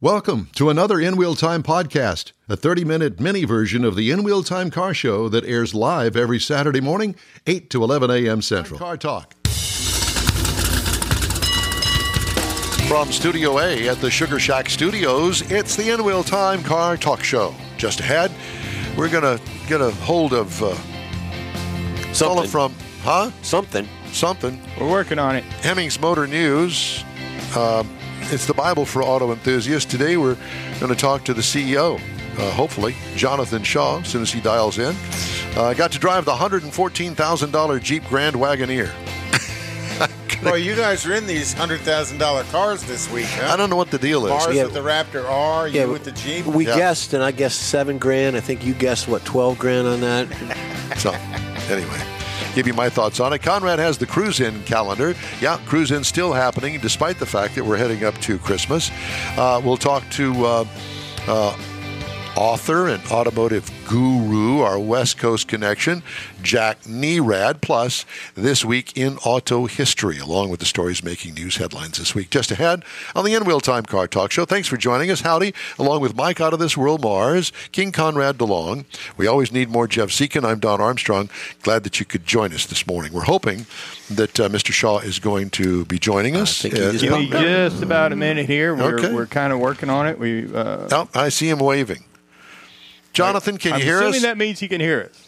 [0.00, 4.22] Welcome to another In Wheel Time podcast, a 30 minute mini version of the In
[4.22, 7.16] Wheel Time car show that airs live every Saturday morning,
[7.48, 8.40] 8 to 11 a.m.
[8.40, 8.78] Central.
[8.78, 9.34] Car Talk.
[12.86, 17.24] From Studio A at the Sugar Shack Studios, it's the In Wheel Time Car Talk
[17.24, 17.52] Show.
[17.76, 18.30] Just ahead,
[18.96, 20.76] we're going to get a hold of uh,
[22.12, 22.46] Something.
[22.48, 22.72] from,
[23.02, 23.32] huh?
[23.42, 23.88] Something.
[24.12, 24.62] Something.
[24.78, 25.42] We're working on it.
[25.42, 27.02] Hemmings Motor News.
[27.56, 27.97] Um,
[28.30, 29.90] it's the Bible for auto enthusiasts.
[29.90, 30.36] Today we're
[30.80, 31.96] going to talk to the CEO,
[32.38, 34.94] uh, hopefully, Jonathan Shaw, as soon as he dials in.
[35.56, 38.90] Uh, I got to drive the $114,000 Jeep Grand Wagoneer.
[40.40, 43.52] Well, you guys are in these hundred thousand dollar cars this week, huh?
[43.52, 44.30] I don't know what the deal is.
[44.30, 44.64] Mars Yeah.
[44.66, 46.46] with the Raptor R, you Yeah, with the Jeep.
[46.46, 46.76] We Yeah.
[46.76, 48.36] guessed, and I guessed seven grand.
[48.36, 50.28] I think you guessed what twelve grand on that.
[50.98, 51.10] So,
[51.68, 52.00] anyway,
[52.54, 53.42] give you my thoughts on it.
[53.42, 55.14] Conrad has the cruise in calendar.
[55.40, 58.90] Yeah, cruise in still happening despite the fact that we're heading up to Christmas.
[59.36, 60.64] Uh, we'll talk to uh,
[61.26, 61.56] uh,
[62.38, 66.04] author and automotive guru, our West Coast connection,
[66.40, 67.60] Jack Nerad.
[67.60, 72.30] Plus, this week in auto history, along with the stories making news headlines this week.
[72.30, 72.84] Just ahead
[73.16, 74.44] on the In Wheel Time Car Talk Show.
[74.44, 75.22] Thanks for joining us.
[75.22, 78.84] Howdy, along with Mike out of this world, Mars, King Conrad DeLong.
[79.16, 80.44] We always need more Jeff Zekin.
[80.44, 81.28] I'm Don Armstrong.
[81.62, 83.12] Glad that you could join us this morning.
[83.12, 83.66] We're hoping
[84.10, 84.72] that uh, Mr.
[84.72, 86.64] Shaw is going to be joining us.
[86.64, 88.76] Uh, is Give me about just about a minute here.
[88.76, 89.12] We're, Okay.
[89.12, 90.20] we're kind of working on it.
[90.20, 90.54] We.
[90.54, 92.04] Uh, oh, I see him waving.
[93.18, 94.22] Jonathan, can I'm you hear assuming us?
[94.22, 95.24] that means he can hear us.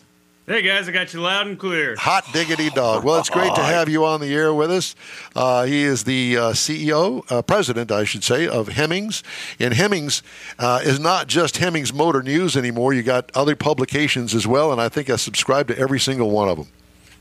[0.46, 1.96] Hey guys, I got you loud and clear.
[1.96, 3.04] Hot diggity dog.
[3.04, 4.94] Well, it's great to have you on the air with us.
[5.34, 9.22] Uh, he is the uh, CEO, uh, president, I should say, of Hemmings.
[9.58, 10.22] And Hemmings
[10.58, 12.94] uh, is not just Hemmings Motor News anymore.
[12.94, 16.48] You got other publications as well, and I think I subscribe to every single one
[16.48, 16.68] of them.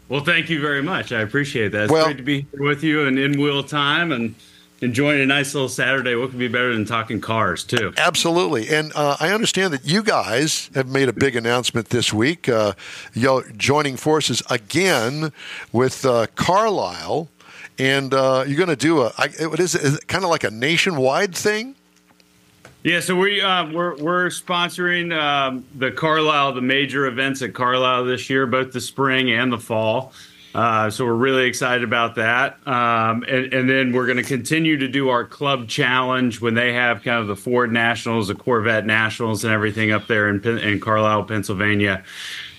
[0.07, 1.11] Well, thank you very much.
[1.11, 1.83] I appreciate that.
[1.83, 4.33] It's Well- great to be here with you and in real time and
[4.81, 6.15] enjoying a nice little Saturday.
[6.15, 7.93] What could be better than talking cars too?
[7.97, 8.69] Absolutely.
[8.69, 12.73] And uh, I understand that you guys have made a big announcement this week, uh,
[13.13, 15.31] you joining forces again
[15.71, 17.29] with uh, Carlisle.
[17.77, 20.29] And uh, you're going to do a, I, what is it, is it kind of
[20.29, 21.75] like a nationwide thing?
[22.81, 28.05] Yeah, so we uh, we're we're sponsoring um, the Carlisle, the major events at Carlisle
[28.05, 30.13] this year, both the spring and the fall.
[30.53, 32.57] Uh, so we're really excited about that.
[32.67, 36.73] Um, and, and then we're going to continue to do our club challenge when they
[36.73, 40.79] have kind of the Ford Nationals, the Corvette Nationals, and everything up there in, in
[40.79, 42.03] Carlisle, Pennsylvania.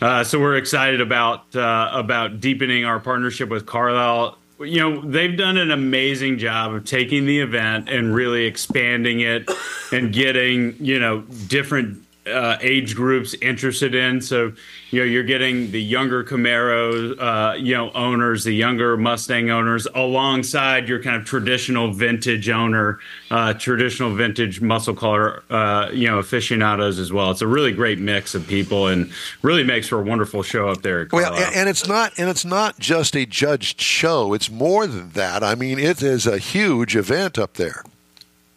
[0.01, 4.39] Uh, so we're excited about uh, about deepening our partnership with Carlisle.
[4.61, 9.51] You know, they've done an amazing job of taking the event and really expanding it
[9.93, 14.21] and getting you know different uh, age groups interested in.
[14.21, 14.53] So,
[14.91, 19.87] you know, you're getting the younger Camaro, uh, you know, owners, the younger Mustang owners,
[19.95, 22.99] alongside your kind of traditional vintage owner,
[23.31, 27.31] uh, traditional vintage muscle car, uh, you know, aficionados as well.
[27.31, 30.83] It's a really great mix of people, and really makes for a wonderful show up
[30.83, 31.03] there.
[31.03, 34.33] At Well, and, and it's not and it's not just a judged show.
[34.33, 35.43] It's more than that.
[35.43, 37.83] I mean, it is a huge event up there.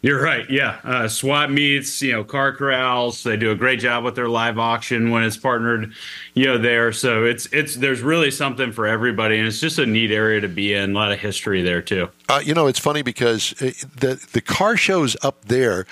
[0.04, 0.44] You're right.
[0.50, 0.80] Yeah.
[0.84, 3.22] Uh, swap meets, you know, car corrals.
[3.22, 5.94] They do a great job with their live auction when it's partnered,
[6.34, 6.92] you know, there.
[6.92, 9.38] So it's, it's, there's really something for everybody.
[9.38, 10.90] And it's just a neat area to be in.
[10.90, 12.10] A lot of history there, too.
[12.28, 15.86] Uh, you know, it's funny because uh, the the car shows up there,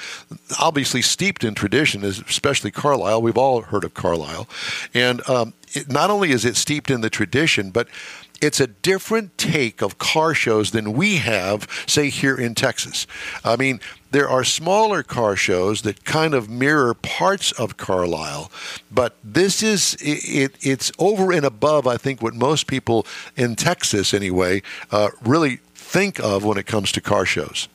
[0.58, 3.20] obviously steeped in tradition, especially Carlisle.
[3.22, 4.48] We've all heard of Carlisle,
[4.94, 7.86] and um, it, not only is it steeped in the tradition, but
[8.42, 13.06] it's a different take of car shows than we have, say, here in Texas.
[13.44, 13.80] I mean,
[14.10, 18.50] there are smaller car shows that kind of mirror parts of Carlisle,
[18.90, 23.54] but this is it, it, it's over and above, I think, what most people in
[23.54, 27.68] Texas, anyway, uh, really think of when it comes to car shows.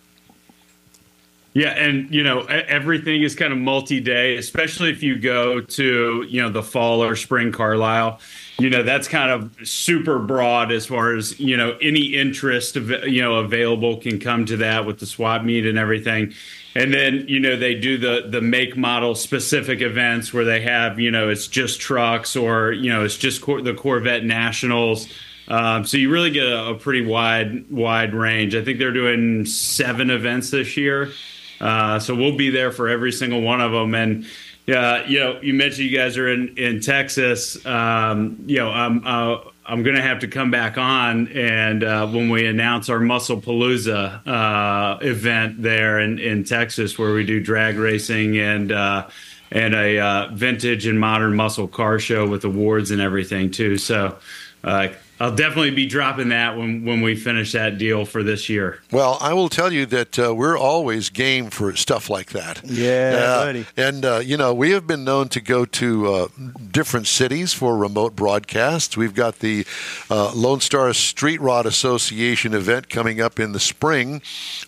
[1.53, 6.41] Yeah, and you know everything is kind of multi-day, especially if you go to you
[6.41, 8.19] know the fall or spring Carlisle.
[8.59, 12.89] You know that's kind of super broad as far as you know any interest of
[12.89, 16.33] you know available can come to that with the swap meet and everything.
[16.75, 20.99] And then you know they do the the make model specific events where they have
[20.99, 25.07] you know it's just trucks or you know it's just cor- the Corvette Nationals.
[25.47, 28.53] Um, so you really get a, a pretty wide wide range.
[28.53, 31.11] I think they're doing seven events this year.
[31.59, 33.95] Uh, so we'll be there for every single one of them.
[33.95, 34.25] And
[34.65, 37.65] yeah, you know, you mentioned you guys are in in Texas.
[37.65, 42.29] Um, you know, I'm uh, I'm gonna have to come back on and uh, when
[42.29, 47.77] we announce our Muscle Palooza uh, event there in in Texas, where we do drag
[47.77, 48.71] racing and.
[48.71, 49.07] Uh,
[49.49, 53.77] and a uh, vintage and modern muscle car show with awards and everything too.
[53.77, 54.17] So,
[54.65, 54.89] uh,
[55.19, 58.79] I'll definitely be dropping that when when we finish that deal for this year.
[58.91, 62.61] Well, I will tell you that uh, we're always game for stuff like that.
[62.63, 63.65] Yeah, Uh, buddy.
[63.75, 66.27] And uh, you know, we have been known to go to uh,
[66.71, 68.95] different cities for remote broadcasts.
[68.95, 69.65] We've got the
[70.09, 74.21] uh, Lone Star Street Rod Association event coming up in the spring.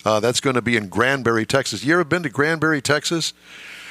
[0.04, 1.84] Uh, that's going to be in Granbury, Texas.
[1.84, 3.32] You ever been to Granbury, Texas?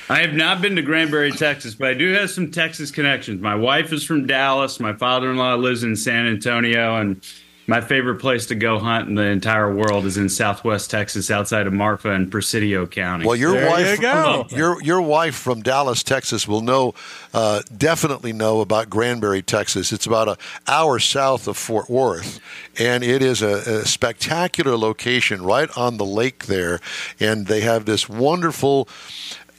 [0.09, 3.41] I have not been to Granbury, Texas, but I do have some Texas connections.
[3.41, 4.79] My wife is from Dallas.
[4.79, 7.21] My father-in-law lives in San Antonio, and
[7.67, 11.67] my favorite place to go hunt in the entire world is in Southwest Texas, outside
[11.67, 13.27] of Marfa and Presidio County.
[13.27, 14.47] Well, your There wife, you go.
[14.50, 16.95] your your wife from Dallas, Texas, will know,
[17.31, 19.94] uh, definitely know about Granbury, Texas.
[19.94, 22.39] It's about an hour south of Fort Worth,
[22.79, 26.79] and it is a, a spectacular location right on the lake there.
[27.19, 28.89] And they have this wonderful.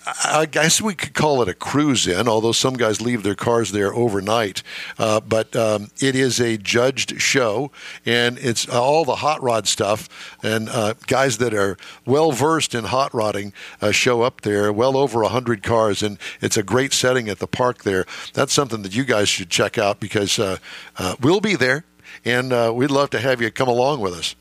[0.06, 3.72] I guess we could call it a cruise in, although some guys leave their cars
[3.72, 4.62] there overnight.
[4.98, 7.70] Uh, but um, it is a judged show,
[8.06, 10.08] and it's all the hot rod stuff.
[10.42, 11.76] And uh, guys that are
[12.06, 13.52] well versed in hot rodding
[13.82, 17.46] uh, show up there, well over 100 cars, and it's a great setting at the
[17.46, 18.06] park there.
[18.32, 20.56] That's something that you guys should check out because uh,
[20.96, 21.84] uh, we'll be there,
[22.24, 24.34] and uh, we'd love to have you come along with us.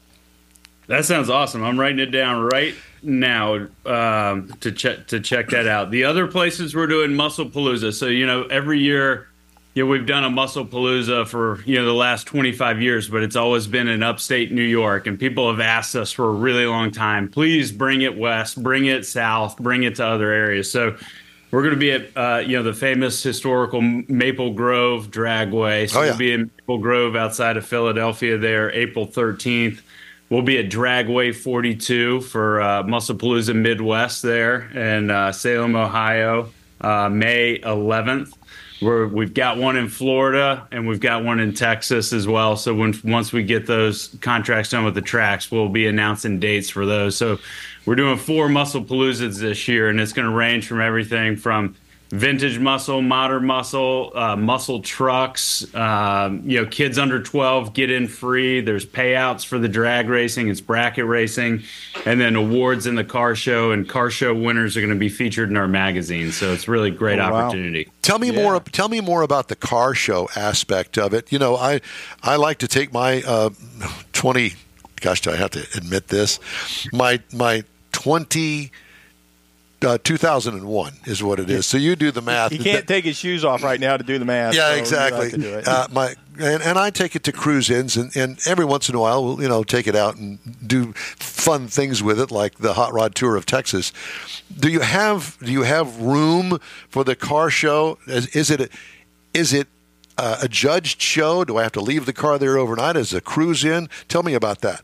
[0.88, 1.64] That sounds awesome.
[1.64, 5.92] I'm writing it down right now um, to check to check that out.
[5.92, 7.94] The other places we're doing Muscle Palooza.
[7.94, 9.28] So you know, every year,
[9.76, 13.24] you know, we've done a Muscle Palooza for you know the last 25 years, but
[13.24, 16.66] it's always been in upstate New York, and people have asked us for a really
[16.66, 17.30] long time.
[17.30, 20.72] Please bring it west, bring it south, bring it to other areas.
[20.72, 20.98] So.
[21.52, 25.90] We're going to be at uh, you know the famous historical Maple Grove Dragway.
[25.90, 26.10] So Oh, yeah.
[26.12, 29.82] we'll be in Maple Grove outside of Philadelphia there, April 13th.
[30.30, 37.10] We'll be at Dragway 42 for uh, Musclepalooza Midwest there in uh, Salem, Ohio, uh,
[37.10, 38.36] May 11th.
[38.80, 42.56] We're, we've got one in Florida and we've got one in Texas as well.
[42.56, 46.70] So when once we get those contracts done with the tracks, we'll be announcing dates
[46.70, 47.18] for those.
[47.18, 47.40] So
[47.86, 51.76] we're doing four Muscle Paloozas this year, and it's going to range from everything from
[52.10, 55.66] vintage muscle, modern muscle, uh, muscle trucks.
[55.76, 58.62] Um, you know, kids under 12 get in free.
[58.62, 61.64] There's payouts for the drag racing, it's bracket racing,
[62.06, 63.72] and then awards in the car show.
[63.72, 66.32] And car show winners are going to be featured in our magazine.
[66.32, 67.46] So it's really great Oh, wow.
[67.48, 67.90] opportunity.
[68.02, 68.60] Tell me more.
[68.60, 71.32] Tell me more about the car show aspect of it.
[71.32, 71.82] You know, I
[72.24, 73.52] I like to take my uh,
[74.14, 74.54] twenty.
[75.02, 76.40] Gosh, do I have to admit this?
[76.92, 78.72] My my twenty.
[79.82, 81.66] Uh, 2001 is what it is.
[81.66, 82.52] So you do the math.
[82.52, 84.54] He can't take his shoes off right now to do the math.
[84.54, 85.30] Yeah, so exactly.
[85.30, 85.68] have to do it.
[85.68, 88.96] Uh, my and, and I take it to cruise ins, and, and every once in
[88.96, 92.58] a while, we'll you know take it out and do fun things with it, like
[92.58, 93.94] the hot rod tour of Texas.
[94.58, 96.60] Do you have do you have room
[96.90, 98.00] for the car show?
[98.08, 98.70] Is, is it a,
[99.34, 99.68] is it
[100.18, 101.46] uh, a judged show?
[101.46, 103.88] Do I have to leave the car there overnight as a cruise in?
[104.08, 104.82] Tell me about that.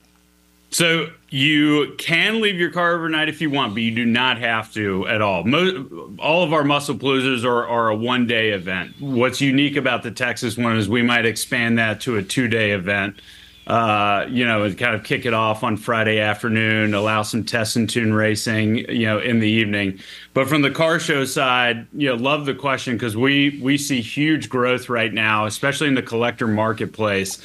[0.75, 4.73] So you can leave your car overnight if you want, but you do not have
[4.73, 5.45] to at all.
[5.45, 8.93] Mo- all of our muscle paloozas are, are a one day event.
[8.99, 12.71] What's unique about the Texas one is we might expand that to a two day
[12.71, 13.21] event.
[13.65, 17.77] Uh, you know, and kind of kick it off on Friday afternoon, allow some test
[17.77, 19.97] and tune racing, you know, in the evening.
[20.35, 24.01] But from the car show side, you know, love the question because we we see
[24.01, 27.41] huge growth right now, especially in the collector marketplace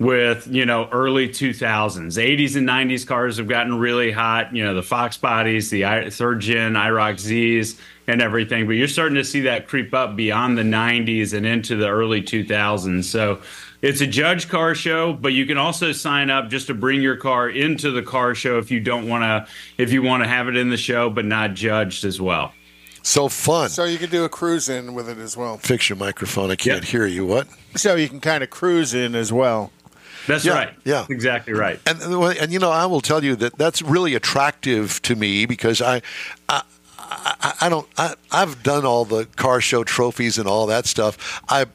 [0.00, 4.74] with you know early 2000s 80s and 90s cars have gotten really hot you know
[4.74, 9.24] the fox bodies the I- third gen iroc z's and everything but you're starting to
[9.24, 13.40] see that creep up beyond the 90s and into the early 2000s so
[13.82, 17.16] it's a judge car show but you can also sign up just to bring your
[17.16, 19.46] car into the car show if you don't want to
[19.78, 22.52] if you want to have it in the show but not judged as well
[23.04, 23.68] So fun.
[23.68, 25.58] So you can do a cruise in with it as well.
[25.58, 26.50] Fix your microphone.
[26.50, 26.84] I can't Yep.
[26.84, 27.26] hear you.
[27.26, 27.46] What?
[27.76, 29.70] So you can kind of cruise in as well.
[30.26, 31.06] That's Yeah, right yeah.
[31.08, 35.16] exactly right And, and you know, I will tell you that that's really attractive to
[35.16, 36.02] me because I,
[36.48, 36.62] I,
[36.98, 37.86] I, I don't.
[37.98, 41.42] I, I've done all the car show trophies and all that stuff.
[41.48, 41.66] I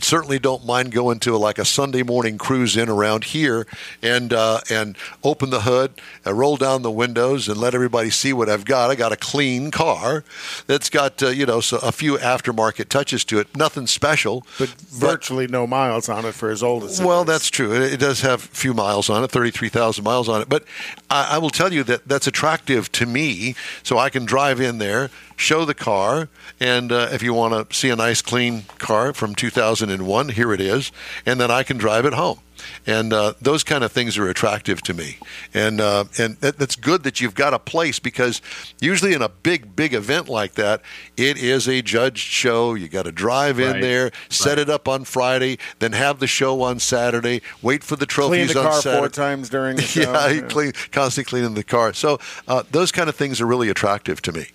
[0.00, 3.66] certainly don't mind going to like a Sunday morning cruise in around here
[4.02, 5.92] and uh, and open the hood,
[6.24, 8.90] and roll down the windows, and let everybody see what I've got.
[8.90, 10.24] I got a clean car
[10.66, 13.56] that's got uh, you know so a few aftermarket touches to it.
[13.56, 17.50] Nothing special, But virtually no miles on it for as old as it well, that's
[17.50, 17.72] true.
[17.72, 20.48] It, it does have a few miles on it, 33,000 miles on it.
[20.48, 20.64] But
[21.10, 23.54] I, I will tell you that that's attractive to me.
[23.82, 26.28] So I can drive in there, show the car,
[26.60, 30.60] and uh, if you want to see a nice clean car from 2001, here it
[30.60, 30.92] is,
[31.26, 32.40] and then I can drive it home
[32.86, 35.18] and uh, those kind of things are attractive to me.
[35.52, 38.40] And uh, and that, that's good that you've got a place because
[38.80, 40.80] usually in a big big event like that,
[41.16, 42.72] it is a judged show.
[42.74, 43.82] You got to drive in Right.
[43.82, 44.60] there, set Right.
[44.60, 48.54] it up on Friday, then have the show on Saturday, wait for the trophies Clean
[48.54, 48.98] the on car Saturday.
[49.00, 50.00] four times during the show.
[50.12, 51.92] yeah, you clean, constantly cleaning the car.
[51.92, 54.46] So uh, those kind of things are really attractive to me.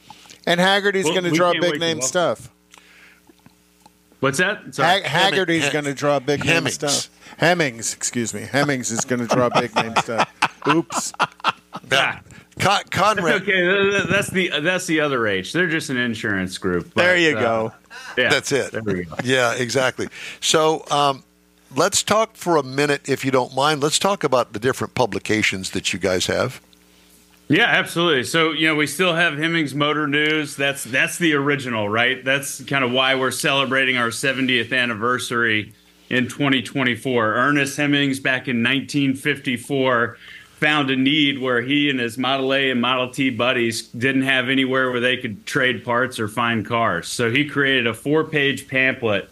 [0.46, 2.50] And Hagerty's Well, going to draw big name stuff.
[4.19, 4.75] What's that?
[4.75, 5.01] Sorry.
[5.03, 7.10] Hag- Hagerty's Hem- going to draw big name stuff.
[7.38, 8.41] Hemmings, excuse me.
[8.41, 10.29] Hemmings is going to draw big name stuff.
[10.67, 11.13] Oops.
[12.60, 15.53] Con- Conrad, okay, th- th- that's the that's the other H.
[15.53, 16.91] They're just an insurance group.
[16.93, 17.74] but, There you uh, go.
[18.17, 18.72] Yeah, That's it.
[18.74, 19.15] There we go.
[19.24, 20.10] Yeah, exactly.
[20.41, 21.24] So um,
[21.74, 23.81] let's talk for a minute, if you don't mind.
[23.81, 26.60] Let's talk about the different publications that you guys have.
[27.50, 28.25] Yeah, absolutely.
[28.25, 30.56] So you know, we still have Hemmings Motor News.
[30.56, 32.24] That's that's the original, right?
[32.24, 35.74] That's kind of why we're celebrating our 70th anniversary
[36.12, 37.34] in 2024.
[37.34, 40.18] Ernest Hemmings, back in 1954,
[40.58, 44.48] found a need where he and his Model A and Model T buddies didn't have
[44.48, 47.08] anywhere where they could trade parts or find cars.
[47.08, 49.27] So he created a four-page pamphlet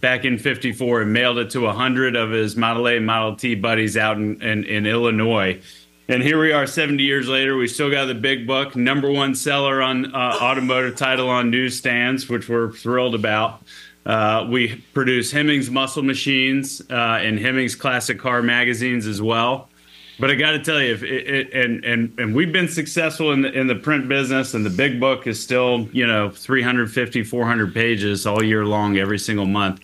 [0.00, 3.56] back in 54 and mailed it to 100 of his Model A and Model T
[3.56, 5.60] buddies out in, in, in Illinois.
[6.08, 7.56] And here we are 70 years later.
[7.56, 12.28] We still got the big book, number one seller on uh, automotive title on newsstands,
[12.28, 13.60] which we're thrilled about.
[14.04, 19.68] Uh, we produce Hemmings Muscle Machines uh, and Hemmings Classic Car magazines as well.
[20.20, 23.42] But I got to tell you, it, it, and and and we've been successful in
[23.42, 27.74] the in the print business, and the big book is still you know 350, 400
[27.74, 29.80] pages all year long, every single month.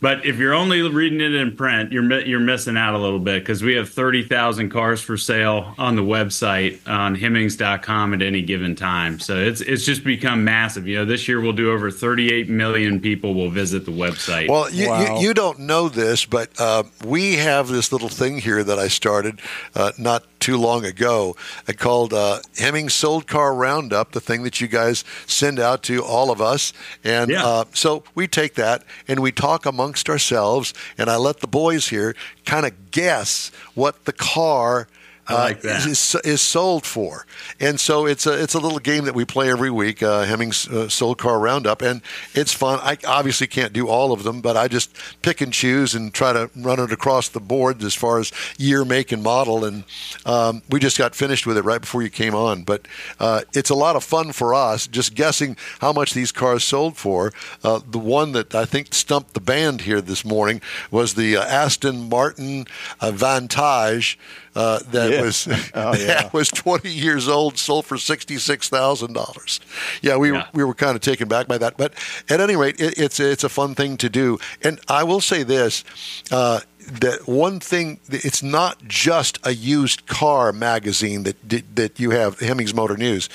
[0.00, 3.40] But if you're only reading it in print, you're you're missing out a little bit
[3.42, 8.74] because we have 30,000 cars for sale on the website on Hemmings.com at any given
[8.76, 9.18] time.
[9.18, 10.86] So it's it's just become massive.
[10.86, 14.48] You know, this year we'll do over 38 million people will visit the website.
[14.50, 15.18] Well, you, Wow.
[15.20, 18.88] you, you don't know this, but uh, we have this little thing here that I
[18.88, 19.40] started
[19.74, 21.34] uh, not too long ago
[21.78, 26.30] called uh, Hemmings Sold Car Roundup, the thing that you guys send out to all
[26.30, 26.74] of us.
[27.02, 27.46] And Yeah.
[27.46, 31.88] uh, so we take that and we talk amongst ourselves, and I let the boys
[31.88, 34.86] here kind of guess what the car.
[35.26, 35.86] I uh, like that.
[35.86, 37.26] is, is sold for,
[37.58, 40.02] and so it's a it's a little game that we play every week.
[40.02, 42.02] Uh, Hemmings uh, Sold Car Roundup, and
[42.34, 42.78] it's fun.
[42.82, 46.32] I obviously can't do all of them, but I just pick and choose and try
[46.32, 49.64] to run it across the board as far as year, make, and model.
[49.64, 49.84] And
[50.26, 52.86] um, we just got finished with it right before you came on, but
[53.18, 56.96] uh, it's a lot of fun for us just guessing how much these cars sold
[56.96, 57.32] for.
[57.62, 61.44] Uh, the one that I think stumped the band here this morning was the uh,
[61.44, 62.66] Aston Martin
[63.00, 64.18] uh, Vantage.
[64.56, 65.22] Uh, that Yeah.
[65.22, 66.06] was Oh, yeah.
[66.06, 69.60] that was 20 years old, sold for $66,000.
[70.02, 70.38] Yeah, we, Yeah.
[70.38, 71.76] Were, we were kind of taken back by that.
[71.76, 71.94] But
[72.28, 74.38] at any rate, it, it's, it's a fun thing to do.
[74.62, 75.84] And I will say this
[76.30, 76.60] uh,
[77.00, 81.36] that one thing, it's not just a used car magazine that,
[81.76, 83.28] that you have, Hemmings Motor News,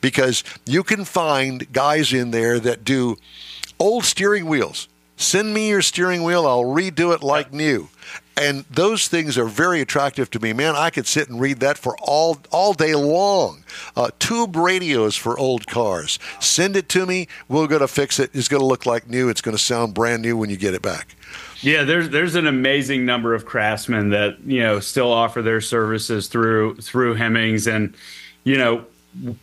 [0.00, 3.16] because you can find guys in there that do
[3.78, 4.88] old steering wheels.
[5.16, 7.88] Send me your steering wheel, I'll redo it like new.
[8.38, 10.52] And those things are very attractive to me.
[10.52, 13.64] Man, I could sit and read that for all all day long.
[13.96, 16.18] Uh, tube radios for old cars.
[16.38, 17.28] Send it to me.
[17.48, 18.30] We're going to fix it.
[18.34, 19.30] It's going to look like new.
[19.30, 21.16] It's going to sound brand new when you get it back.
[21.62, 26.28] Yeah, there's there's an amazing number of craftsmen that you know still offer their services
[26.28, 27.96] through through Hemmings, and
[28.44, 28.84] you know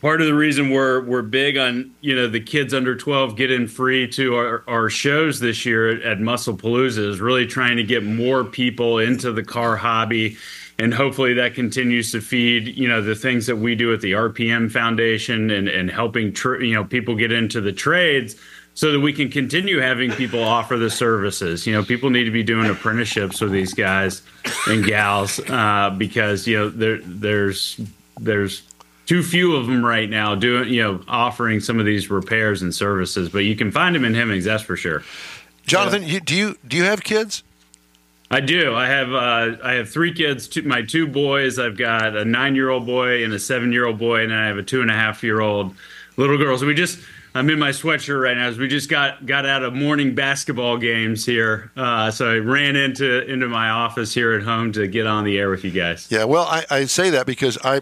[0.01, 3.51] part of the reason we're we're big on you know the kids under 12 get
[3.51, 7.77] in free to our, our shows this year at, at Muscle Palooza is really trying
[7.77, 10.38] to get more people into the car hobby.
[10.80, 14.13] And hopefully that continues to feed, you know, the things that we do at the
[14.13, 18.36] RPM Foundation and, and helping, tr- you know, people get into the trades
[18.74, 21.68] so that we can continue having people offer the services.
[21.68, 24.24] You know, people need to be doing apprenticeships with these guys
[24.68, 27.80] and gals uh, because you know there there's
[28.20, 28.63] there's
[29.05, 32.74] too few of them right now doing you know offering some of these repairs and
[32.74, 33.29] services.
[33.29, 35.03] But you can find them in Hemmings, that's for sure.
[35.65, 37.43] Jonathan, you, do you do you have kids?
[38.29, 38.74] I do.
[38.74, 40.48] I have uh, I have three kids.
[40.48, 41.60] Two, my two boys.
[41.60, 44.39] I've got a nine year old boy and a seven year old boy, and then
[44.39, 45.75] I have a two and a half year old
[46.17, 46.57] little girl.
[46.57, 47.00] So we just
[47.36, 48.48] I'm in my sweatshirt right now.
[48.48, 52.75] As we just got got out of morning basketball games here, uh, so I ran
[52.75, 56.08] into into my office here at home to get on the air with you guys.
[56.12, 57.82] Yeah, well, I, I say that because I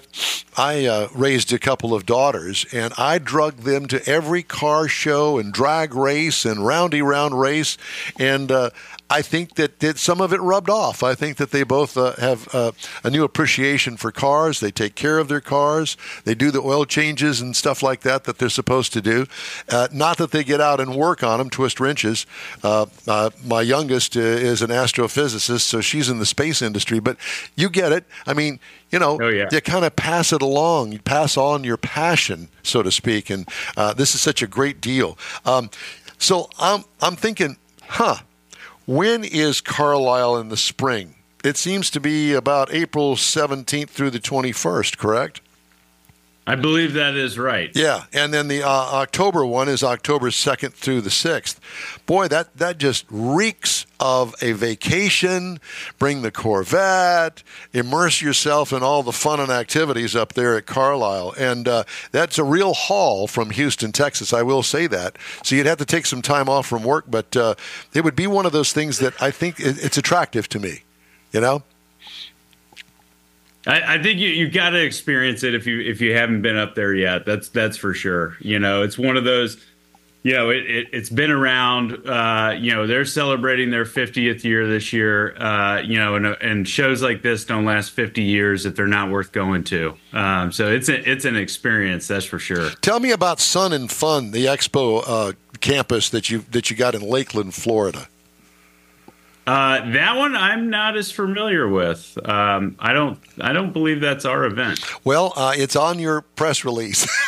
[0.58, 5.38] I uh, raised a couple of daughters, and I drug them to every car show
[5.38, 7.78] and drag race and roundy round race,
[8.18, 8.70] and uh,
[9.12, 11.04] I think that, that some of it rubbed off.
[11.04, 12.72] I think that they both uh, have uh,
[13.04, 14.60] a new appreciation for cars.
[14.60, 15.98] They take care of their cars.
[16.24, 19.26] They do the oil changes and stuff like that that they're supposed to do.
[19.70, 22.26] Uh, not that they get out and work on them, twist wrenches.
[22.64, 27.00] Uh, uh, my youngest uh, is an astrophysicist, so she's in the space industry.
[27.00, 27.18] But
[27.56, 28.06] you get it.
[28.26, 28.60] I mean,
[28.92, 29.50] you know, Oh, yeah.
[29.52, 30.92] you kind of pass it along.
[30.94, 33.30] You pass on your passion, so to speak.
[33.30, 35.18] And uh, this is such a great deal.
[35.46, 35.70] Um,
[36.18, 38.18] so I'm I'm thinking, huh?
[38.86, 41.16] When is Carlisle in the spring?
[41.44, 45.42] It seems to be about April 17th through the 21st, correct?
[46.46, 47.72] I believe that is right.
[47.76, 51.58] Yeah, and then the uh, October one is October 2nd through the 6th.
[52.06, 55.60] Boy, that, that just reeks of a vacation.
[56.00, 61.36] Bring the Corvette, immerse yourself in all the fun and activities up there at Carlisle.
[61.38, 64.34] And uh, that's a real haul from Houston, Texas.
[64.34, 65.18] I will say that.
[65.44, 67.56] So you'd have to take some time off from work, but uh,
[67.94, 70.82] it would be one of those things that I think it's attractive to me,
[71.32, 71.64] you know?
[73.68, 76.58] I, I think you you got to experience it if you if you haven't been
[76.58, 77.26] up there yet.
[77.26, 78.36] That's that's for sure.
[78.40, 79.64] You know, it's one of those.
[80.24, 82.08] You know, it, it it's been around.
[82.08, 85.36] Uh, you know, they're celebrating their 50th year this year.
[85.36, 89.10] Uh, you know, and and shows like this don't last 50 years if they're not
[89.10, 89.96] worth going to.
[90.14, 92.70] Um, so it's a, it's an experience, that's for sure.
[92.82, 96.94] Tell me about Sun and Fun, the expo uh, campus that you that you got
[96.94, 98.08] in Lakeland, Florida.
[99.48, 102.18] Uh, that one I'm not as familiar with.
[102.30, 104.80] Um, I don't I don't believe that's our event.
[105.04, 107.08] Well, uh, it's on your press release.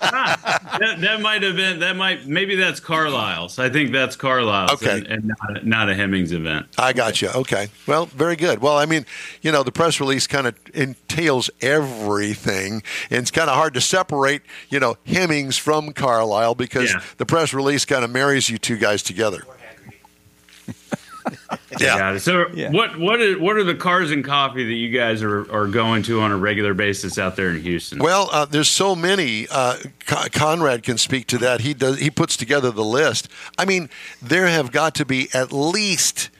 [0.00, 3.58] that, that might have been that might maybe that's Carlisle's.
[3.58, 4.98] I think that's Carlisle's Okay.
[4.98, 6.66] and, and not, not a Hemmings event.
[6.78, 7.28] I got you.
[7.28, 7.68] Okay.
[7.86, 8.60] Well, very good.
[8.60, 9.06] Well, I mean,
[9.42, 13.80] you know, the press release kind of entails everything, and it's kind of hard to
[13.80, 17.02] separate, you know, Hemmings from Carlisle because Yeah.
[17.18, 19.42] the press release kind of marries you two guys together.
[21.80, 21.98] yeah.
[21.98, 22.20] Got it.
[22.20, 22.70] So Yeah.
[22.70, 26.02] what what are, what are the cars and coffee that you guys are, are going
[26.04, 27.98] to on a regular basis out there in Houston?
[27.98, 29.46] Well, uh, there's so many.
[29.50, 31.60] Uh, Con- Conrad can speak to that.
[31.60, 31.98] He does.
[31.98, 33.28] He puts together the list.
[33.58, 33.88] I mean,
[34.22, 36.30] there have got to be at least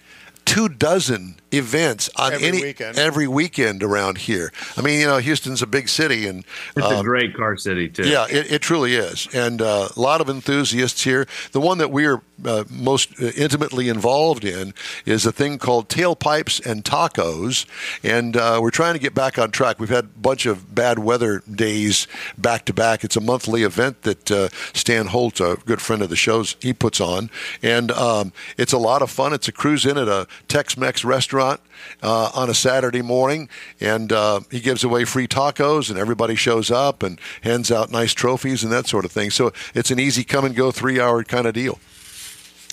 [0.45, 2.99] two dozen events on Every any weekend.
[2.99, 4.53] every weekend around here.
[4.77, 6.45] I mean, you know, Houston's a big city, and
[6.77, 8.09] it's a um, great car city too.
[8.09, 11.27] yeah, it, it truly is, and uh, a lot of enthusiasts here.
[11.53, 14.75] The one that we are uh, most uh, intimately involved in
[15.05, 17.65] is a thing called tailpipes and tacos,
[18.03, 19.79] and uh, we're trying to get back on track.
[19.79, 23.05] We've had a bunch of bad weather days back to back.
[23.05, 26.73] It's a monthly event that uh, Stan Holt, a good friend of the show's, he
[26.73, 27.31] puts on,
[27.63, 29.33] and um, it's a lot of fun.
[29.33, 33.49] It's a cruise in at a Tex-Mex restaurant uh, on a Saturday morning,
[33.81, 38.13] and uh, he gives away free tacos, and everybody shows up and hands out nice
[38.13, 39.31] trophies and that sort of thing.
[39.31, 41.79] So it's an easy come and go three hour kind of deal.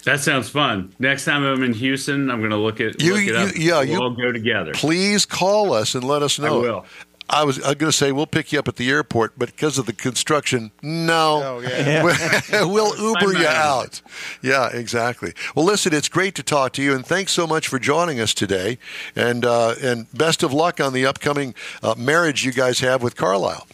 [0.05, 0.93] That sounds fun.
[0.99, 3.55] Next time I'm in Houston, I'm going to look at You- look it up.
[3.55, 4.73] you- yeah, we'll you- all go together.
[4.73, 6.59] Please call us and let us know.
[6.59, 6.85] will.
[7.33, 9.49] I was, I was going to say we'll pick you up at the airport, but
[9.49, 11.41] because of the construction, no.
[11.43, 12.03] Oh, yeah.
[12.65, 14.01] we'll Uber you out.
[14.41, 15.33] Yeah, exactly.
[15.55, 18.33] Well, listen, it's great to talk to you, and thanks so much for joining us
[18.33, 18.77] today.
[19.15, 23.15] And uh, and best of luck on the upcoming uh, marriage you guys have with
[23.15, 23.67] Carlisle.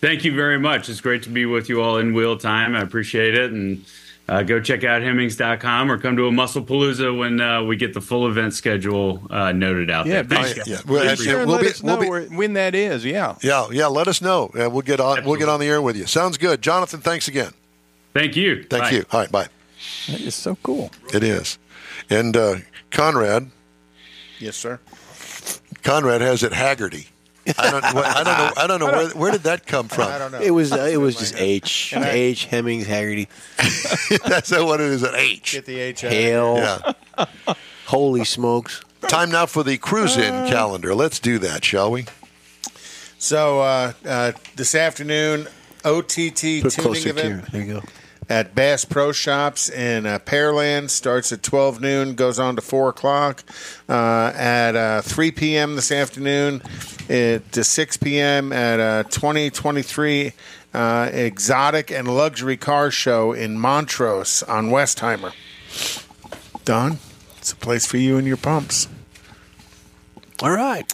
[0.00, 0.88] Thank you very much.
[0.88, 2.74] It's great to be with you all in real time.
[2.74, 3.52] I appreciate it.
[3.52, 3.84] And
[4.30, 7.92] uh, go check out Hemmings.com or come to a Muscle Palooza when uh, we get
[7.94, 10.38] the full event schedule uh, noted out Yeah, there.
[10.38, 10.68] Thanks, guys.
[10.68, 10.78] yeah.
[10.86, 13.04] Well, Be sure and we'll let be- us we'll be- when that is.
[13.04, 13.36] Yeah.
[13.42, 13.88] Yeah, yeah.
[13.88, 14.46] Let us know.
[14.58, 15.24] Uh, we'll get on.
[15.24, 16.06] We'll get on the air with you.
[16.06, 17.00] Sounds good, Jonathan.
[17.00, 17.52] Thanks again.
[18.14, 18.62] Thank you.
[18.64, 18.90] Thank Bye.
[18.90, 19.04] you.
[19.12, 19.48] All right, bye.
[20.08, 20.90] That is so cool.
[21.12, 21.58] It is,
[22.08, 22.56] and uh,
[22.90, 23.50] Conrad.
[24.38, 24.80] Yes, sir.
[25.82, 27.08] Conrad has it Hagerty.
[27.58, 27.84] I don't.
[27.84, 28.52] I don't know.
[28.56, 30.08] I don't know where, where did that come from.
[30.08, 30.40] I don't know.
[30.40, 31.46] It was uh, it was just Minor.
[31.46, 33.28] H And I- H Hemmings Hagerty
[34.26, 35.02] That's not what it is.
[35.02, 35.52] An H.
[35.52, 36.12] Get the H out.
[36.12, 36.56] Hale.
[36.56, 37.24] Yeah.
[37.86, 38.82] Holy smokes!
[39.08, 40.94] Time now for the cruise-in calendar.
[40.94, 42.06] Let's do that, shall we?
[43.18, 45.48] So uh, uh, this afternoon,
[45.84, 47.50] OTT Put it tuning closer to event you.
[47.50, 47.82] There you go.
[48.30, 52.90] At Bass Pro Shops in uh, Pearland starts at 12 noon, goes on to 4
[52.90, 53.42] o'clock.
[53.88, 55.74] Uh, at uh, 3 p.m.
[55.74, 56.62] this afternoon
[57.08, 58.52] it, to 6 p.m.
[58.52, 60.32] at uh, 2023
[60.72, 65.32] uh, Exotic and Luxury Car Show in Montrose on Westheimer.
[66.64, 66.98] Don,
[67.36, 68.86] it's a place for you and your pumps.
[70.42, 70.88] All right.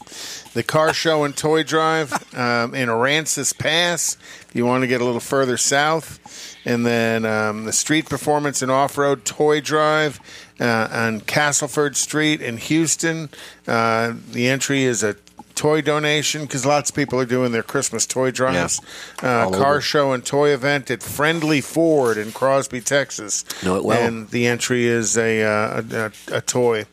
[0.54, 4.16] the car show and toy drive um, in Aransas Pass.
[4.56, 8.70] You want to get a little further south, and then um, the street performance and
[8.70, 10.18] off-road toy drive
[10.58, 13.28] uh, on Castleford Street in Houston.
[13.68, 15.14] Uh, the entry is a
[15.56, 18.80] toy donation because lots of people are doing their Christmas toy drives.
[19.18, 19.80] Uh, car over.
[19.80, 23.44] show and toy event at Friendly Ford in Crosby, Texas.
[23.64, 24.06] Know it well.
[24.06, 26.84] And the entry is a uh, a, a, toy.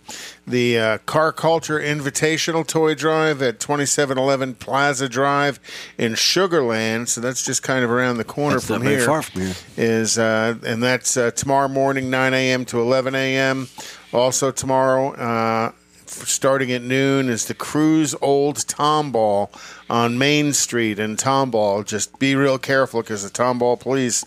[0.47, 5.59] The uh, Car Culture Invitational Toy Drive at 2711 Plaza Drive
[5.97, 7.09] in Sugarland.
[7.09, 9.05] So that's just kind of around the corner That's not from very here.
[9.05, 9.55] far from here.
[9.77, 12.65] Is uh, and that's uh, tomorrow morning, 9 a.m.
[12.65, 13.67] to 11 a.m.
[14.13, 15.71] Also tomorrow, uh,
[16.13, 19.49] starting at noon, is the Cruise Old Tomball
[19.89, 21.85] on Main Street in Tomball.
[21.85, 24.23] Just be real careful because the Tomball police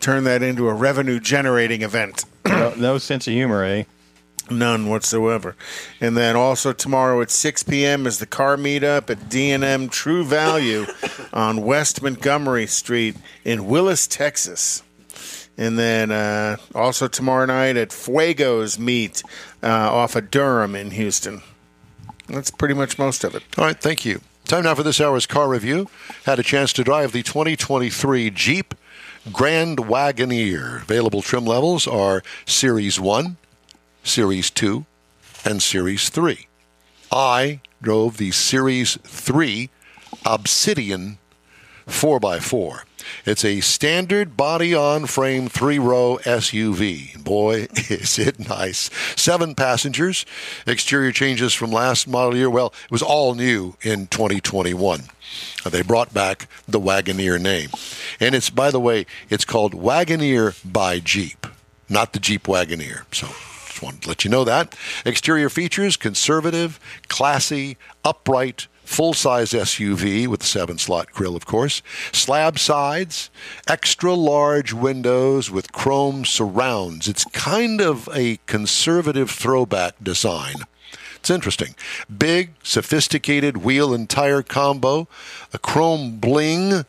[0.00, 2.24] turn that into a revenue generating event.
[2.46, 3.84] no, no sense of humor, eh?
[4.50, 5.56] None whatsoever.
[6.00, 8.06] And then also tomorrow at 6 p.m.
[8.06, 10.84] is the car meetup at D&M True Value
[11.32, 14.82] on West Montgomery Street in Willis, Texas.
[15.56, 19.22] And then uh, also tomorrow night at Fuego's Meet
[19.62, 21.42] uh, off of Durham in Houston.
[22.28, 23.42] That's pretty much most of it.
[23.56, 24.20] All right, thank you.
[24.46, 25.88] Time now for this hour's car review.
[26.24, 28.74] Had a chance to drive the 2023 Jeep
[29.32, 30.82] Grand Wagoneer.
[30.82, 33.36] Available trim levels are Series 1,
[34.02, 34.84] Series 2,
[35.44, 36.46] and Series 3.
[37.10, 39.70] I drove the Series 3
[40.26, 41.18] Obsidian
[41.86, 42.80] 4x4.
[43.24, 47.22] It's a standard body on frame three row SUV.
[47.22, 48.90] Boy, is it nice.
[49.16, 50.26] Seven passengers.
[50.66, 52.50] Exterior changes from last model year.
[52.50, 55.00] Well, it was all new in 2021.
[55.64, 57.70] Uh, They brought back the Wagoneer name.
[58.20, 61.46] And it's, by the way, it's called Wagoneer by Jeep,
[61.88, 63.04] not the Jeep Wagoneer.
[63.14, 63.26] So
[63.66, 64.76] just wanted to let you know that.
[65.04, 71.82] Exterior features conservative, classy, upright, full size SUV with seven slot grill, of course.
[72.12, 73.30] Slab sides,
[73.66, 77.08] extra large windows with chrome surrounds.
[77.08, 80.56] It's kind of a conservative throwback design.
[81.16, 81.74] It's interesting.
[82.14, 85.08] Big, sophisticated wheel and tire combo,
[85.54, 86.84] a chrome bling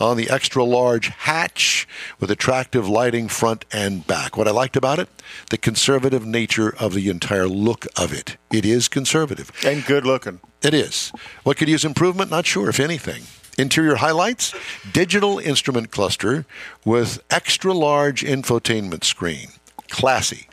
[0.00, 1.86] on the extra large hatch
[2.18, 4.36] with attractive lighting front and back.
[4.36, 5.08] What I liked about it,
[5.50, 8.36] the conservative nature of the entire look of it.
[8.52, 9.50] It is conservative.
[9.64, 10.40] And good looking.
[10.62, 11.12] It is.
[11.42, 12.30] What could use improvement?
[12.30, 13.22] Not sure, if anything.
[13.58, 14.54] Interior highlights
[14.92, 16.46] digital instrument cluster
[16.84, 19.48] with extra large infotainment screen.
[19.88, 20.49] Classy.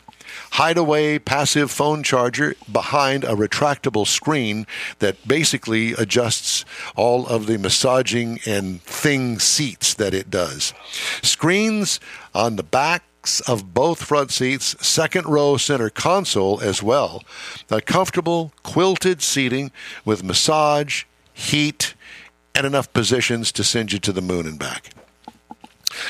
[0.51, 4.65] Hideaway passive phone charger behind a retractable screen
[4.99, 10.73] that basically adjusts all of the massaging and thing seats that it does.
[11.21, 11.99] Screens
[12.33, 13.03] on the back
[13.47, 17.23] of both front seats, second row center console as well.
[17.69, 19.71] A comfortable quilted seating
[20.05, 21.93] with massage, heat,
[22.55, 24.91] and enough positions to send you to the moon and back.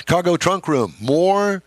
[0.06, 1.64] Cargo trunk room, more.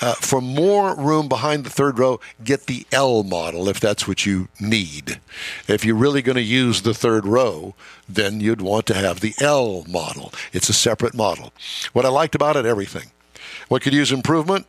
[0.00, 4.24] Uh, for more room behind the third row, get the L model if that's what
[4.24, 5.20] you need.
[5.68, 7.74] If you're really going to use the third row,
[8.08, 10.32] then you'd want to have the L model.
[10.52, 11.52] It's a separate model.
[11.92, 13.10] What I liked about it, everything.
[13.68, 14.66] What could use improvement?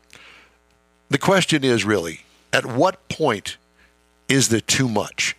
[1.10, 3.58] The question is really, at what point
[4.28, 5.36] is there too much?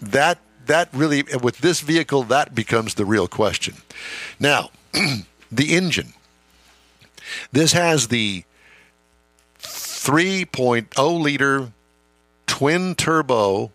[0.00, 3.74] That that really with this vehicle that becomes the real question.
[4.40, 4.70] Now,
[5.52, 6.14] the engine.
[7.52, 8.44] This has the
[10.04, 11.72] 3.0 liter
[12.46, 13.70] twin turbo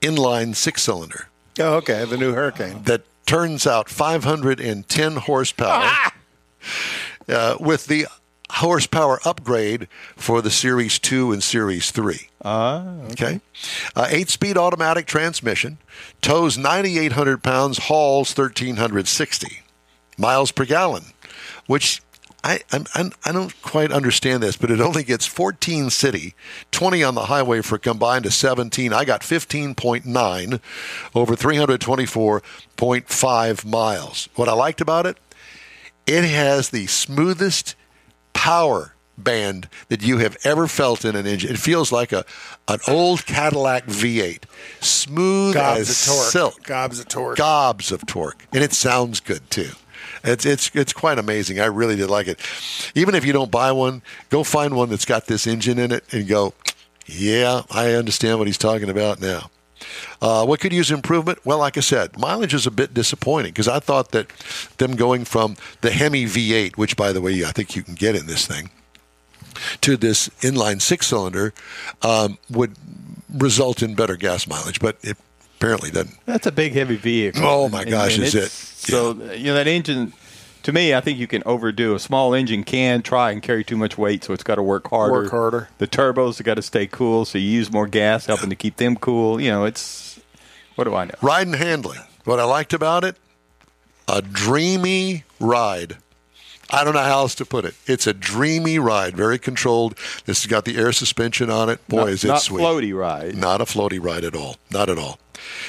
[0.00, 1.26] inline six cylinder
[1.58, 2.06] Oh, okay.
[2.06, 2.84] The new Hurricane.
[2.84, 5.90] that turns out 510 horsepower
[7.28, 8.06] uh, with the
[8.50, 12.28] horsepower upgrade for the Series 2 and Series 3.
[12.44, 13.40] Ah, Okay.
[13.94, 15.76] Uh, eight speed automatic transmission,
[16.22, 19.60] tows 9,800 pounds, hauls 1,360
[20.16, 21.04] miles per gallon,
[21.66, 22.00] which
[22.42, 26.34] I, I'm, I'm, I don't quite understand this, but it only gets 14 city,
[26.70, 28.94] 20 on the highway for combined to 17.
[28.94, 30.60] I got 15.9
[31.14, 34.28] over 324.5 miles.
[34.34, 35.18] What I liked about it,
[36.06, 37.74] it has the smoothest
[38.32, 41.50] power band that you have ever felt in an engine.
[41.52, 42.24] It feels like a
[42.68, 44.44] an old Cadillac V8,
[44.80, 46.30] smooth Gobs as of torque.
[46.32, 47.36] silk, Gobs of torque.
[47.36, 49.70] gobs of torque, and it sounds good too.
[50.24, 51.60] It's it's it's quite amazing.
[51.60, 52.40] I really did like it.
[52.94, 56.04] Even if you don't buy one, go find one that's got this engine in it
[56.12, 56.54] and go,
[57.06, 59.50] yeah, I understand what he's talking about now.
[60.20, 61.38] Uh, what could use improvement?
[61.44, 64.28] Well, like I said, mileage is a bit disappointing because I thought that
[64.76, 68.14] them going from the Hemi V8, which by the way I think you can get
[68.14, 68.70] in this thing,
[69.80, 71.54] to this inline six cylinder
[72.02, 72.76] um, would
[73.32, 75.16] result in better gas mileage, but it
[75.60, 76.16] apparently doesn't.
[76.24, 77.42] that's a big, heavy vehicle.
[77.44, 78.50] Oh, my gosh, is it?
[78.50, 80.14] So you know that engine.
[80.64, 81.94] To me, I think you can overdo.
[81.94, 84.88] A small engine can try and carry too much weight, so it's got to work
[84.90, 85.12] harder.
[85.12, 85.68] Work harder.
[85.78, 88.76] The turbos have got to stay cool, so you use more gas, helping to keep
[88.76, 89.40] them cool.
[89.40, 90.20] You know, it's
[90.76, 91.14] What do I know?
[91.22, 92.00] Ride and handling.
[92.24, 93.16] What I liked about it,
[94.08, 95.96] a dreamy ride.
[96.72, 97.74] I don't know how else to put it.
[97.86, 99.96] It's a dreamy ride, very controlled.
[100.26, 101.86] This has got the air suspension on it.
[101.88, 102.62] Boy, Not- is it not sweet.
[102.62, 103.34] floaty ride.
[103.36, 104.56] Not a floaty ride at all.
[104.70, 105.18] Not at all.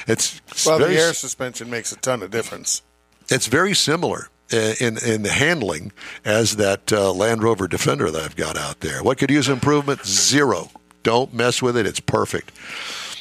[0.06, 2.82] It's well, very, the air suspension makes a ton of difference.
[3.28, 5.92] It's very similar uh, in in the handling
[6.24, 9.02] as that uh, Land Rover Defender that I've got out there.
[9.02, 10.04] What could use improvement?
[10.04, 10.70] Zero.
[11.02, 11.86] Don't mess with it.
[11.86, 12.52] It's perfect.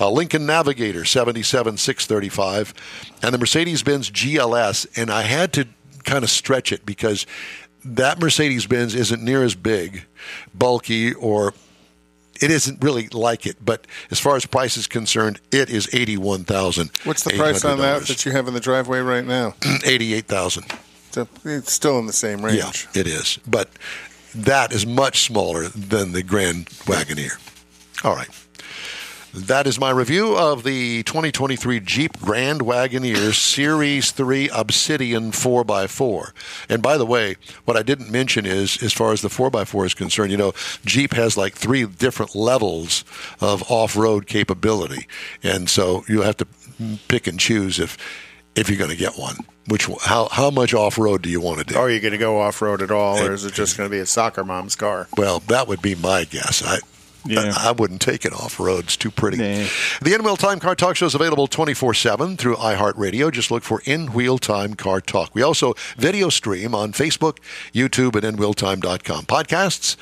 [0.00, 2.74] Uh, Lincoln Navigator seventy seven six thirty five,
[3.22, 4.86] and the Mercedes Benz GLS.
[4.96, 5.66] And I had to
[6.04, 7.26] kind of stretch it because
[7.84, 10.04] that Mercedes Benz isn't near as big,
[10.54, 11.54] bulky, or
[12.40, 16.44] it isn't really like it, but as far as price is concerned, it is eighty-one
[16.44, 16.90] thousand.
[17.04, 19.54] What's the price on that that you have in the driveway right now?
[19.84, 20.66] Eighty-eight thousand.
[21.14, 22.88] So it's still in the same range.
[22.92, 23.70] Yeah, it is, but
[24.34, 27.38] that is much smaller than the Grand Wagoneer.
[28.04, 28.28] All right.
[29.32, 36.32] That is my review of the 2023 Jeep Grand Wagoneer Series 3 Obsidian 4x4.
[36.68, 39.94] And by the way, what I didn't mention is, as far as the 4x4 is
[39.94, 40.52] concerned, you know,
[40.84, 43.04] Jeep has like three different levels
[43.40, 45.06] of off road capability.
[45.44, 46.46] And so you have to
[47.06, 47.96] pick and choose if
[48.56, 49.36] if you're going to get one.
[49.66, 51.78] Which how how much off road do you want to do?
[51.78, 53.90] Are you going to go off road at all, or is it just going to
[53.90, 55.08] be a soccer mom's car?
[55.16, 56.62] Well, that would be my guess.
[56.62, 56.80] I
[57.26, 57.52] Yeah.
[57.56, 58.84] I, I wouldn't take it off road.
[58.84, 59.38] It's too pretty.
[59.38, 59.66] Nah.
[60.02, 63.32] The In Wheel Time Car Talk Show is available 24 7 through iHeartRadio.
[63.32, 65.34] Just look for In Wheel Time Car Talk.
[65.34, 67.38] We also video stream on Facebook,
[67.72, 69.24] YouTube, and InWheelTime.com.
[69.24, 69.96] Podcasts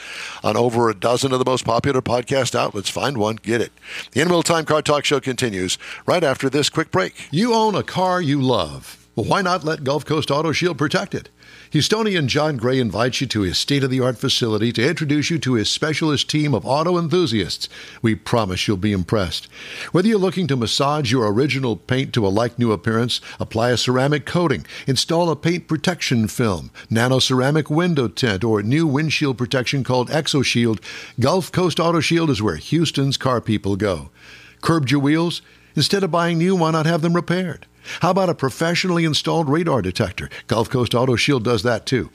[0.45, 2.89] on over a dozen of the most popular podcast outlets.
[2.89, 3.73] Find one, get it.
[4.13, 7.29] The In Wheel Time Car Talk Show continues right after this quick break.
[7.31, 8.99] You own a car you love.
[9.15, 11.29] Well, why not let Gulf Coast Auto Shield protect it?
[11.73, 15.39] Houstonian John Gray invites you to his state of the art facility to introduce you
[15.39, 17.67] to his specialist team of auto enthusiasts.
[18.03, 19.47] We promise you'll be impressed.
[19.91, 23.79] Whether you're looking to massage your original paint to a like new appearance, apply a
[23.79, 29.83] ceramic coating, install a paint protection film, nano ceramic window tint, or new windshield protection
[29.83, 30.79] called ExoShield,
[31.19, 34.11] Gulf Coast Auto Shield is where Houston's car people go.
[34.61, 35.41] Curbed your wheels?
[35.75, 37.67] Instead of buying new, why not have them repaired?
[38.01, 40.29] How about a professionally installed radar detector?
[40.47, 42.11] Gulf Coast Auto Shield does that too.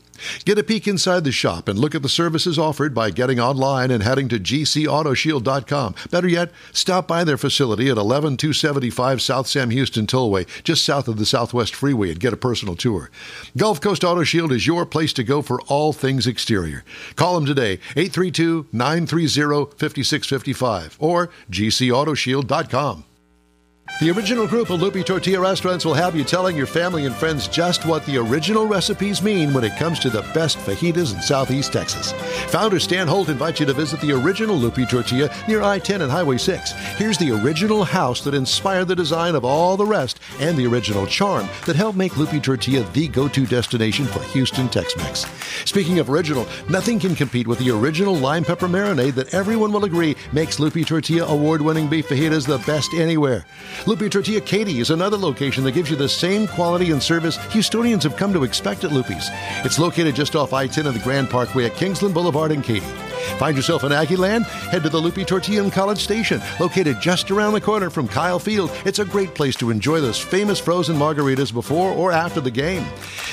[0.45, 3.91] Get a peek inside the shop and look at the services offered by getting online
[3.91, 5.95] and heading to gcautoshield.com.
[6.12, 11.17] Better yet, stop by their facility at 11275 South Sam Houston Tollway, just south of
[11.17, 13.10] the Southwest Freeway, and get a personal tour.
[13.56, 16.84] Gulf Coast Auto Shield is your place to go for all things exterior.
[17.15, 23.03] Call them today, 832 930 5655 or gcautoshield.com.
[23.99, 27.47] The original group of Lupe Tortilla restaurants will have you telling your family and friends
[27.47, 31.73] just what the original recipes mean when it comes to the best fajitas in Southeast
[31.73, 32.12] Texas.
[32.51, 36.12] Founder Stan Holt invites you to visit the original Lupe Tortilla near I 10 and
[36.12, 36.73] Highway 6.
[36.99, 41.07] Here's the original house that inspired the design of all the rest and the original
[41.07, 45.25] charm that helped make Lupe Tortilla the go to destination for Houston Tex Mex.
[45.65, 49.86] Speaking of original, nothing can compete with the original lime pepper marinade that everyone will
[49.86, 53.43] agree makes Lupe Tortilla award winning beef fajitas the best anywhere.
[53.88, 58.04] Lupe Tortilla Katy is another location that gives you the same quality and service Houstonians
[58.04, 59.30] have come to expect at Lupe's.
[59.63, 62.86] It's located just off I 10 and the Grand Parkway at Kingsland Boulevard in Katy.
[63.39, 64.45] Find yourself in Aggie Land?
[64.45, 68.39] Head to the Lupe Tortilla in College Station, located just around the corner from Kyle
[68.39, 68.71] Field.
[68.84, 72.84] It's a great place to enjoy those famous frozen margaritas before or after the game.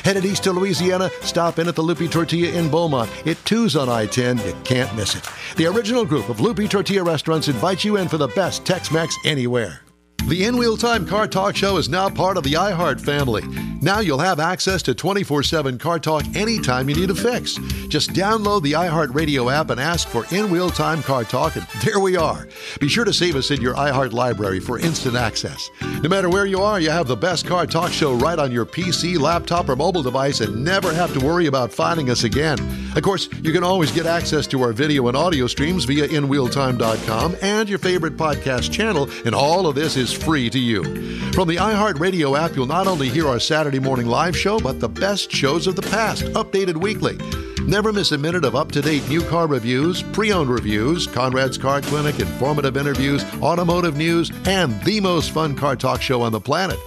[0.05, 3.11] Headed east to Louisiana, stop in at the Lupe Tortilla in Beaumont.
[3.27, 4.39] It two's on I 10.
[4.39, 5.29] You can't miss it.
[5.57, 9.17] The original group of Lupe Tortilla restaurants invites you in for the best Tex Mex
[9.25, 9.84] anywhere.
[10.23, 13.43] The In Wheel Time Car Talk Show is now part of the iHeart family.
[13.83, 17.57] Now you'll have access to 24 7 car talk anytime you need a fix.
[17.89, 21.67] Just download the iHeart Radio app and ask for In Wheel Time Car Talk, and
[21.85, 22.49] there we are.
[22.81, 25.69] Be sure to save us in your iHeart library for instant access.
[26.03, 28.65] No matter where you are, you have the best car talk show right on your
[28.65, 32.59] PC, laptop, or mobile device and never have to worry about finding us again.
[32.97, 37.37] Of course, you can always get access to our video and audio streams via InWheelTime.com
[37.43, 40.83] and your favorite podcast channel, and all of this is free to you.
[41.33, 44.89] From the iHeartRadio app, you'll not only hear our Saturday morning live show, but the
[44.89, 47.19] best shows of the past, updated weekly.
[47.67, 51.57] Never miss a minute of up to date new car reviews, pre owned reviews, Conrad's
[51.57, 56.41] Car Clinic, informative interviews, automotive news, and the most fun car talk show on the
[56.41, 56.79] planet.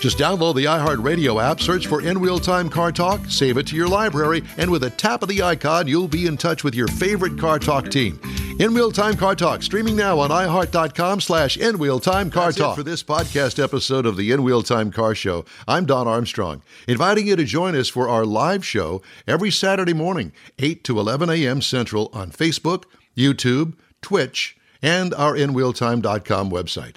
[0.00, 3.76] Just download the iHeartRadio app, search for In Wheel Time Car Talk, save it to
[3.76, 6.88] your library, and with a tap of the icon, you'll be in touch with your
[6.88, 8.18] favorite Car Talk team.
[8.58, 12.76] In Wheel Time Car Talk, streaming now on iHeart.com slash In Wheel Time Car Talk.
[12.76, 15.44] for this podcast episode of the In Wheel Time Car Show.
[15.68, 20.32] I'm Don Armstrong, inviting you to join us for our live show every Saturday morning,
[20.58, 21.60] 8 to 11 a.m.
[21.60, 22.84] Central on Facebook,
[23.14, 26.96] YouTube, Twitch, and our InWheelTime.com website.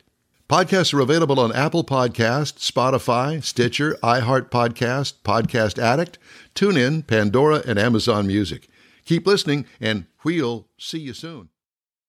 [0.53, 6.19] Podcasts are available on Apple Podcast, Spotify, Stitcher, iHeart Podcast, Podcast Addict,
[6.53, 8.69] TuneIn, Pandora, and Amazon Music.
[9.03, 11.49] Keep listening, and we'll see you soon.